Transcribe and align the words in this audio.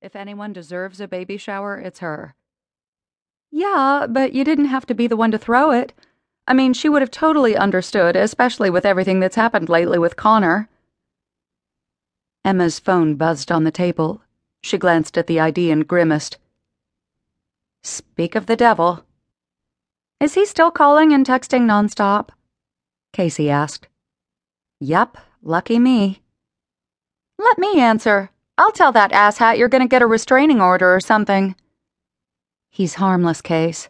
If 0.00 0.16
anyone 0.16 0.52
deserves 0.52 1.00
a 1.00 1.08
baby 1.08 1.36
shower, 1.36 1.78
it's 1.78 1.98
her. 1.98 2.34
Yeah, 3.50 4.06
but 4.08 4.32
you 4.32 4.44
didn't 4.44 4.66
have 4.66 4.86
to 4.86 4.94
be 4.94 5.06
the 5.06 5.16
one 5.16 5.30
to 5.30 5.38
throw 5.38 5.70
it. 5.70 5.92
I 6.46 6.54
mean, 6.54 6.72
she 6.72 6.88
would 6.88 7.02
have 7.02 7.10
totally 7.10 7.56
understood, 7.56 8.16
especially 8.16 8.70
with 8.70 8.86
everything 8.86 9.20
that's 9.20 9.36
happened 9.36 9.68
lately 9.68 9.98
with 9.98 10.16
Connor. 10.16 10.68
Emma's 12.44 12.78
phone 12.78 13.14
buzzed 13.14 13.52
on 13.52 13.64
the 13.64 13.70
table. 13.70 14.22
She 14.62 14.78
glanced 14.78 15.18
at 15.18 15.26
the 15.26 15.38
ID 15.38 15.70
and 15.70 15.86
grimaced. 15.86 16.38
Speak 17.82 18.34
of 18.34 18.46
the 18.46 18.56
devil. 18.56 19.04
Is 20.18 20.34
he 20.34 20.44
still 20.44 20.70
calling 20.70 21.12
and 21.12 21.26
texting 21.26 21.62
nonstop? 21.62 22.30
Casey 23.12 23.50
asked. 23.50 23.88
Yup, 24.80 25.18
lucky 25.42 25.78
me. 25.78 26.22
Let 27.38 27.58
me 27.58 27.80
answer. 27.80 28.30
I'll 28.60 28.72
tell 28.72 28.92
that 28.92 29.12
asshat 29.12 29.56
you're 29.56 29.70
gonna 29.70 29.88
get 29.88 30.02
a 30.02 30.06
restraining 30.06 30.60
order 30.60 30.94
or 30.94 31.00
something. 31.00 31.56
He's 32.68 32.96
harmless, 32.96 33.40
Case. 33.40 33.88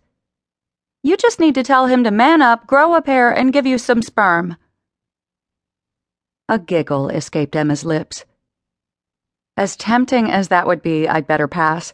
You 1.02 1.16
just 1.16 1.40
need 1.40 1.56
to 1.56 1.64
tell 1.64 1.86
him 1.86 2.04
to 2.04 2.12
man 2.12 2.40
up, 2.40 2.68
grow 2.68 2.94
a 2.94 3.02
pair, 3.02 3.32
and 3.32 3.52
give 3.52 3.66
you 3.66 3.78
some 3.78 4.00
sperm. 4.00 4.56
A 6.48 6.56
giggle 6.56 7.08
escaped 7.08 7.56
Emma's 7.56 7.84
lips. 7.84 8.24
As 9.56 9.74
tempting 9.74 10.30
as 10.30 10.46
that 10.48 10.68
would 10.68 10.82
be, 10.82 11.08
I'd 11.08 11.26
better 11.26 11.48
pass. 11.48 11.92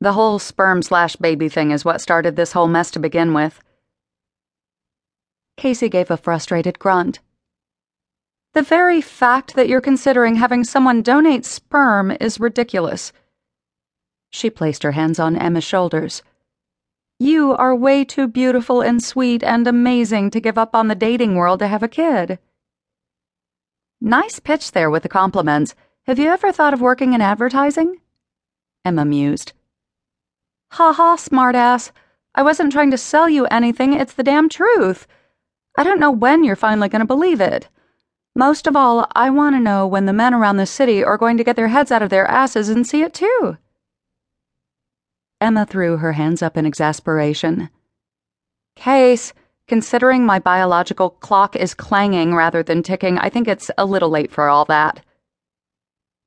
The 0.00 0.12
whole 0.12 0.38
sperm 0.38 0.82
slash 0.82 1.16
baby 1.16 1.48
thing 1.48 1.72
is 1.72 1.84
what 1.84 2.00
started 2.00 2.36
this 2.36 2.52
whole 2.52 2.68
mess 2.68 2.92
to 2.92 3.00
begin 3.00 3.34
with. 3.34 3.60
Casey 5.56 5.88
gave 5.88 6.12
a 6.12 6.16
frustrated 6.16 6.78
grunt. 6.78 7.18
The 8.54 8.62
very 8.62 9.00
fact 9.00 9.56
that 9.56 9.68
you're 9.68 9.80
considering 9.80 10.36
having 10.36 10.62
someone 10.62 11.02
donate 11.02 11.44
sperm 11.44 12.16
is 12.20 12.38
ridiculous. 12.38 13.12
She 14.30 14.48
placed 14.48 14.84
her 14.84 14.92
hands 14.92 15.18
on 15.18 15.36
Emma's 15.36 15.64
shoulders. 15.64 16.22
You 17.18 17.52
are 17.52 17.74
way 17.74 18.04
too 18.04 18.28
beautiful 18.28 18.80
and 18.80 19.02
sweet 19.02 19.42
and 19.42 19.66
amazing 19.66 20.30
to 20.30 20.40
give 20.40 20.56
up 20.56 20.72
on 20.72 20.86
the 20.86 20.94
dating 20.94 21.34
world 21.34 21.58
to 21.60 21.68
have 21.68 21.82
a 21.82 21.88
kid. 21.88 22.38
Nice 24.00 24.38
pitch 24.38 24.70
there 24.70 24.90
with 24.90 25.02
the 25.02 25.08
compliments. 25.08 25.74
Have 26.06 26.20
you 26.20 26.28
ever 26.28 26.52
thought 26.52 26.74
of 26.74 26.80
working 26.80 27.12
in 27.12 27.20
advertising? 27.20 28.00
Emma 28.84 29.04
mused. 29.04 29.52
Ha 30.72 30.92
ha, 30.92 31.16
smartass. 31.16 31.90
I 32.36 32.42
wasn't 32.42 32.70
trying 32.70 32.92
to 32.92 32.98
sell 32.98 33.28
you 33.28 33.46
anything, 33.46 33.94
it's 33.94 34.14
the 34.14 34.22
damn 34.22 34.48
truth. 34.48 35.08
I 35.76 35.82
don't 35.82 36.00
know 36.00 36.10
when 36.12 36.44
you're 36.44 36.54
finally 36.54 36.88
going 36.88 37.00
to 37.00 37.06
believe 37.06 37.40
it. 37.40 37.68
Most 38.36 38.66
of 38.66 38.74
all, 38.74 39.06
I 39.14 39.30
want 39.30 39.54
to 39.54 39.60
know 39.60 39.86
when 39.86 40.06
the 40.06 40.12
men 40.12 40.34
around 40.34 40.56
the 40.56 40.66
city 40.66 41.04
are 41.04 41.16
going 41.16 41.36
to 41.36 41.44
get 41.44 41.54
their 41.54 41.68
heads 41.68 41.92
out 41.92 42.02
of 42.02 42.10
their 42.10 42.26
asses 42.26 42.68
and 42.68 42.84
see 42.84 43.02
it 43.02 43.14
too. 43.14 43.58
Emma 45.40 45.64
threw 45.64 45.98
her 45.98 46.12
hands 46.12 46.42
up 46.42 46.56
in 46.56 46.66
exasperation. 46.66 47.70
Case, 48.74 49.34
considering 49.68 50.26
my 50.26 50.40
biological 50.40 51.10
clock 51.10 51.54
is 51.54 51.74
clanging 51.74 52.34
rather 52.34 52.62
than 52.62 52.82
ticking, 52.82 53.18
I 53.18 53.28
think 53.28 53.46
it's 53.46 53.70
a 53.78 53.86
little 53.86 54.10
late 54.10 54.32
for 54.32 54.48
all 54.48 54.64
that. 54.64 55.04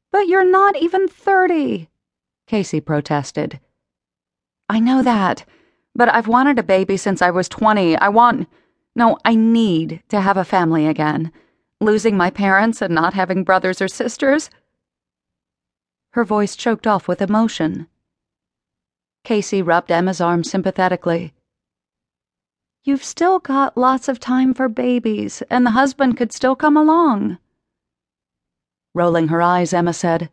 But 0.09 0.27
you're 0.27 0.49
not 0.49 0.77
even 0.77 1.09
30, 1.09 1.89
Casey 2.47 2.79
protested. 2.79 3.59
I 4.69 4.79
know 4.79 5.03
that, 5.03 5.43
but 5.93 6.07
I've 6.07 6.27
wanted 6.29 6.57
a 6.57 6.63
baby 6.63 6.95
since 6.95 7.21
I 7.21 7.31
was 7.31 7.49
20. 7.49 7.97
I 7.97 8.07
want. 8.07 8.47
No, 8.95 9.17
I 9.25 9.35
need 9.35 10.01
to 10.07 10.21
have 10.21 10.37
a 10.37 10.45
family 10.45 10.87
again 10.87 11.33
losing 11.79 12.17
my 12.17 12.29
parents 12.29 12.81
and 12.81 12.93
not 12.93 13.13
having 13.13 13.43
brothers 13.43 13.81
or 13.81 13.87
sisters. 13.87 14.49
Her 16.11 16.23
voice 16.23 16.55
choked 16.55 16.87
off 16.87 17.07
with 17.07 17.21
emotion. 17.21 17.87
Casey 19.23 19.61
rubbed 19.61 19.91
Emma's 19.91 20.21
arm 20.21 20.43
sympathetically. 20.43 21.33
You've 22.83 23.03
still 23.03 23.39
got 23.39 23.77
lots 23.77 24.07
of 24.07 24.19
time 24.19 24.53
for 24.53 24.69
babies, 24.69 25.43
and 25.49 25.65
the 25.65 25.71
husband 25.71 26.15
could 26.15 26.31
still 26.31 26.55
come 26.55 26.77
along. 26.77 27.37
Rolling 28.93 29.27
her 29.27 29.41
eyes, 29.41 29.73
Emma 29.73 29.93
said, 29.93 30.29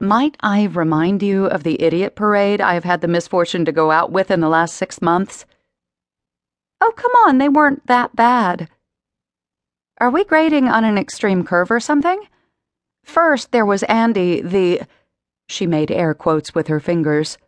Might 0.00 0.36
I 0.40 0.64
remind 0.64 1.22
you 1.22 1.46
of 1.46 1.62
the 1.62 1.80
idiot 1.80 2.16
parade 2.16 2.60
I 2.60 2.74
have 2.74 2.84
had 2.84 3.00
the 3.00 3.08
misfortune 3.08 3.64
to 3.64 3.72
go 3.72 3.92
out 3.92 4.10
with 4.10 4.30
in 4.30 4.40
the 4.40 4.48
last 4.48 4.74
six 4.74 5.00
months? 5.00 5.46
Oh, 6.80 6.92
come 6.96 7.12
on, 7.24 7.38
they 7.38 7.48
weren't 7.48 7.86
that 7.86 8.14
bad. 8.16 8.68
Are 9.98 10.10
we 10.10 10.24
grading 10.24 10.68
on 10.68 10.84
an 10.84 10.98
extreme 10.98 11.42
curve 11.42 11.70
or 11.70 11.80
something? 11.80 12.20
First, 13.02 13.50
there 13.52 13.64
was 13.64 13.82
Andy, 13.84 14.42
the. 14.42 14.82
She 15.48 15.66
made 15.66 15.90
air 15.90 16.12
quotes 16.12 16.54
with 16.54 16.66
her 16.68 16.80
fingers. 16.80 17.38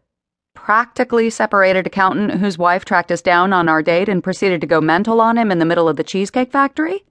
Practically 0.54 1.28
separated 1.30 1.86
accountant 1.86 2.40
whose 2.40 2.56
wife 2.56 2.84
tracked 2.84 3.12
us 3.12 3.20
down 3.20 3.52
on 3.52 3.68
our 3.68 3.82
date 3.82 4.08
and 4.08 4.24
proceeded 4.24 4.60
to 4.62 4.66
go 4.66 4.80
mental 4.80 5.20
on 5.20 5.36
him 5.36 5.50
in 5.50 5.58
the 5.58 5.66
middle 5.66 5.88
of 5.88 5.96
the 5.96 6.04
cheesecake 6.04 6.50
factory? 6.50 7.04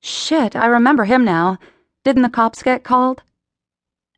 Shit, 0.00 0.54
I 0.54 0.66
remember 0.66 1.04
him 1.04 1.24
now. 1.24 1.58
Didn't 2.04 2.22
the 2.22 2.28
cops 2.28 2.62
get 2.62 2.84
called? 2.84 3.22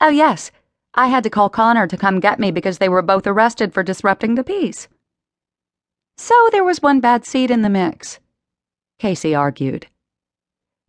Oh, 0.01 0.11
yes. 0.11 0.51
I 0.95 1.07
had 1.07 1.23
to 1.25 1.31
call 1.31 1.49
Connor 1.49 1.87
to 1.87 1.97
come 1.97 2.21
get 2.21 2.39
me 2.39 2.51
because 2.51 2.79
they 2.79 2.89
were 2.89 3.03
both 3.03 3.27
arrested 3.27 3.73
for 3.73 3.83
disrupting 3.83 4.35
the 4.35 4.45
peace. 4.45 4.89
So 6.19 6.35
there 6.53 6.65
was 6.65 6.83
one 6.83 7.01
bad 7.01 7.25
seed 7.25 7.51
in 7.51 7.63
the 7.63 7.71
mix. 7.71 8.19
Casey 9.01 9.35
argued. 9.35 9.87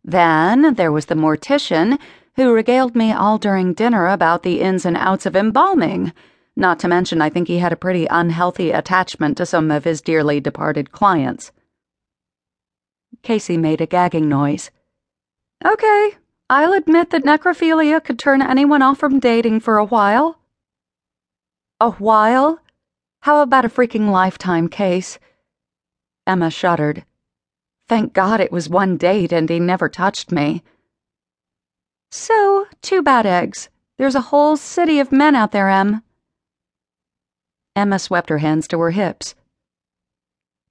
Then 0.04 0.74
there 0.74 0.92
was 0.92 1.06
the 1.06 1.14
mortician, 1.14 1.98
who 2.36 2.52
regaled 2.52 2.94
me 2.94 3.10
all 3.10 3.38
during 3.38 3.72
dinner 3.72 4.06
about 4.06 4.42
the 4.42 4.60
ins 4.60 4.84
and 4.84 4.98
outs 4.98 5.24
of 5.24 5.34
embalming. 5.34 6.12
Not 6.54 6.78
to 6.80 6.88
mention, 6.88 7.22
I 7.22 7.30
think 7.30 7.48
he 7.48 7.58
had 7.58 7.72
a 7.72 7.84
pretty 7.84 8.06
unhealthy 8.10 8.70
attachment 8.70 9.38
to 9.38 9.46
some 9.46 9.70
of 9.70 9.84
his 9.84 10.02
dearly 10.02 10.40
departed 10.40 10.92
clients. 10.92 11.52
Casey 13.22 13.56
made 13.56 13.80
a 13.80 13.86
gagging 13.86 14.28
noise. 14.28 14.70
Okay, 15.64 16.16
I'll 16.50 16.74
admit 16.74 17.10
that 17.10 17.24
necrophilia 17.24 18.04
could 18.04 18.18
turn 18.18 18.42
anyone 18.42 18.82
off 18.82 18.98
from 18.98 19.20
dating 19.20 19.60
for 19.60 19.78
a 19.78 19.86
while. 19.86 20.38
A 21.80 21.92
while? 21.92 22.60
How 23.20 23.40
about 23.40 23.64
a 23.64 23.70
freaking 23.70 24.10
lifetime 24.10 24.68
case? 24.68 25.18
Emma 26.26 26.50
shuddered. 26.50 27.06
Thank 27.92 28.14
God 28.14 28.40
it 28.40 28.50
was 28.50 28.70
one 28.70 28.96
date 28.96 29.32
and 29.32 29.50
he 29.50 29.60
never 29.60 29.86
touched 29.86 30.32
me. 30.32 30.62
So, 32.10 32.64
two 32.80 33.02
bad 33.02 33.26
eggs. 33.26 33.68
There's 33.98 34.14
a 34.14 34.28
whole 34.32 34.56
city 34.56 34.98
of 34.98 35.12
men 35.12 35.34
out 35.36 35.52
there, 35.52 35.68
Em. 35.68 36.02
Emma 37.76 37.98
swept 37.98 38.30
her 38.30 38.38
hands 38.38 38.66
to 38.68 38.80
her 38.80 38.92
hips. 38.92 39.34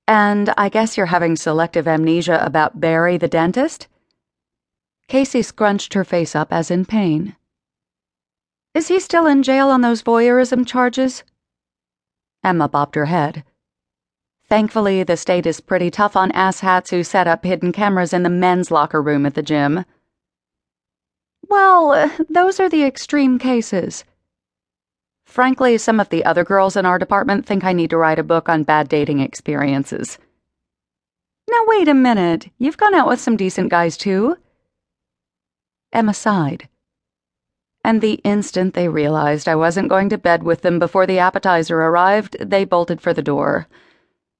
And 0.07 0.51
I 0.57 0.69
guess 0.69 0.97
you're 0.97 1.13
having 1.13 1.35
selective 1.35 1.87
amnesia 1.87 2.43
about 2.43 2.79
Barry 2.79 3.17
the 3.17 3.27
dentist? 3.27 3.87
Casey 5.07 5.43
scrunched 5.43 5.93
her 5.93 6.03
face 6.03 6.35
up 6.35 6.51
as 6.51 6.71
in 6.71 6.85
pain. 6.85 7.35
Is 8.73 8.87
he 8.87 8.99
still 8.99 9.27
in 9.27 9.43
jail 9.43 9.69
on 9.69 9.81
those 9.81 10.01
voyeurism 10.01 10.65
charges? 10.65 11.23
Emma 12.43 12.67
bobbed 12.67 12.95
her 12.95 13.05
head. 13.05 13.43
Thankfully, 14.51 15.01
the 15.03 15.15
state 15.15 15.45
is 15.45 15.61
pretty 15.61 15.89
tough 15.89 16.17
on 16.17 16.29
asshats 16.33 16.89
who 16.89 17.05
set 17.05 17.25
up 17.25 17.45
hidden 17.45 17.71
cameras 17.71 18.11
in 18.11 18.23
the 18.23 18.29
men's 18.29 18.69
locker 18.69 19.01
room 19.01 19.25
at 19.25 19.33
the 19.33 19.41
gym. 19.41 19.85
Well, 21.47 22.11
those 22.29 22.59
are 22.59 22.67
the 22.67 22.83
extreme 22.83 23.39
cases. 23.39 24.03
Frankly, 25.25 25.77
some 25.77 26.01
of 26.01 26.09
the 26.09 26.25
other 26.25 26.43
girls 26.43 26.75
in 26.75 26.85
our 26.85 26.99
department 26.99 27.45
think 27.45 27.63
I 27.63 27.71
need 27.71 27.91
to 27.91 27.97
write 27.97 28.19
a 28.19 28.23
book 28.23 28.49
on 28.49 28.63
bad 28.63 28.89
dating 28.89 29.21
experiences. 29.21 30.17
Now, 31.49 31.63
wait 31.67 31.87
a 31.87 31.93
minute. 31.93 32.49
You've 32.57 32.75
gone 32.75 32.93
out 32.93 33.07
with 33.07 33.21
some 33.21 33.37
decent 33.37 33.69
guys, 33.69 33.95
too. 33.95 34.35
Emma 35.93 36.13
sighed. 36.13 36.67
And 37.85 38.01
the 38.01 38.15
instant 38.25 38.73
they 38.73 38.89
realized 38.89 39.47
I 39.47 39.55
wasn't 39.55 39.87
going 39.87 40.09
to 40.09 40.17
bed 40.17 40.43
with 40.43 40.61
them 40.61 40.77
before 40.77 41.07
the 41.07 41.19
appetizer 41.19 41.81
arrived, 41.81 42.35
they 42.41 42.65
bolted 42.65 42.99
for 42.99 43.13
the 43.13 43.21
door. 43.21 43.69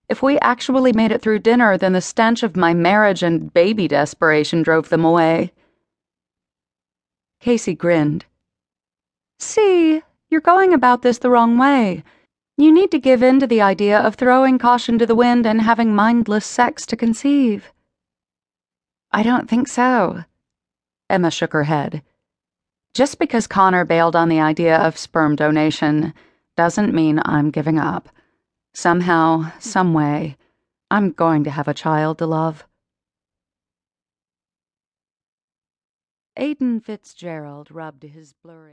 If 0.09 0.21
we 0.21 0.39
actually 0.39 0.93
made 0.93 1.11
it 1.11 1.21
through 1.21 1.39
dinner, 1.39 1.77
then 1.77 1.93
the 1.93 2.01
stench 2.01 2.43
of 2.43 2.57
my 2.57 2.73
marriage 2.73 3.23
and 3.23 3.53
baby 3.53 3.87
desperation 3.87 4.61
drove 4.61 4.89
them 4.89 5.05
away. 5.05 5.51
Casey 7.39 7.73
grinned. 7.73 8.25
See, 9.39 10.01
you're 10.29 10.41
going 10.41 10.73
about 10.73 11.01
this 11.01 11.17
the 11.17 11.29
wrong 11.29 11.57
way. 11.57 12.03
You 12.57 12.71
need 12.71 12.91
to 12.91 12.99
give 12.99 13.23
in 13.23 13.39
to 13.39 13.47
the 13.47 13.61
idea 13.61 13.99
of 13.99 14.15
throwing 14.15 14.59
caution 14.59 14.99
to 14.99 15.05
the 15.05 15.15
wind 15.15 15.47
and 15.47 15.61
having 15.61 15.95
mindless 15.95 16.45
sex 16.45 16.85
to 16.87 16.95
conceive. 16.95 17.71
I 19.11 19.23
don't 19.23 19.49
think 19.49 19.67
so. 19.67 20.23
Emma 21.09 21.31
shook 21.31 21.53
her 21.53 21.63
head. 21.63 22.03
Just 22.93 23.19
because 23.19 23.47
Connor 23.47 23.85
bailed 23.85 24.15
on 24.15 24.29
the 24.29 24.39
idea 24.39 24.77
of 24.77 24.97
sperm 24.97 25.35
donation 25.35 26.13
doesn't 26.55 26.93
mean 26.93 27.19
I'm 27.25 27.49
giving 27.49 27.79
up. 27.79 28.09
Somehow, 28.73 29.51
someway, 29.59 30.37
I'm 30.89 31.11
going 31.11 31.43
to 31.43 31.51
have 31.51 31.67
a 31.67 31.73
child 31.73 32.17
to 32.19 32.25
love. 32.25 32.65
Aidan 36.37 36.79
Fitzgerald 36.79 37.69
rubbed 37.71 38.03
his 38.03 38.33
blurry 38.33 38.69